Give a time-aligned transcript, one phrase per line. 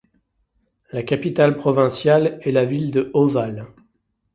[0.91, 3.67] La capitale provinciale est la ville de Ovalle.